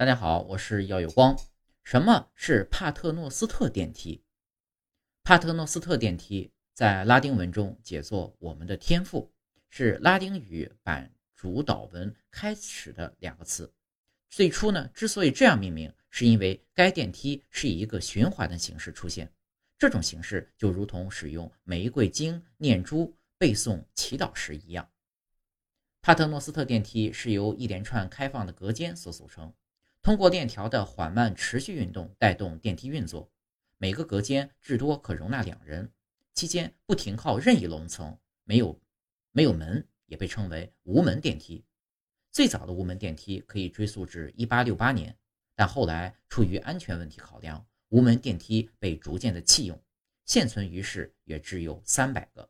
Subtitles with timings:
[0.00, 1.38] 大家好，我是耀有光。
[1.84, 4.24] 什么是帕特诺斯特电梯？
[5.22, 9.30] 帕特诺斯特电梯在拉丁文中解作“我们的天赋”，
[9.68, 13.70] 是拉丁语版主导文开始的两个词。
[14.30, 19.30] 最初呢，之所以这样命名，是因为该电梯是以一个循环的形式出现。
[19.76, 24.88] 这种形式就如同使用玫瑰经、念珠、背诵祈祷时一样。
[26.00, 29.52] 帕特诺斯特电梯是由一连串开放的隔间所组成。
[30.02, 33.30] 通过链条的缓慢持续运动带动电梯运作，
[33.76, 35.92] 每个隔间至多可容纳两人，
[36.32, 38.80] 期间不停靠任意楼层，没有
[39.30, 41.64] 没有门，也被称为无门电梯。
[42.32, 45.18] 最早的无门电梯可以追溯至1868年，
[45.54, 49.78] 但后来出于安全问题考量，无门电梯被逐渐的弃用，
[50.24, 52.48] 现存于世也只有三百个。